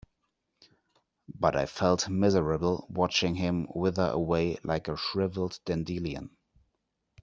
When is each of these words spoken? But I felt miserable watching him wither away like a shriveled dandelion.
But 1.39 1.55
I 1.55 1.67
felt 1.67 2.09
miserable 2.09 2.87
watching 2.89 3.35
him 3.35 3.67
wither 3.75 4.07
away 4.11 4.57
like 4.63 4.87
a 4.87 4.97
shriveled 4.97 5.59
dandelion. 5.63 6.31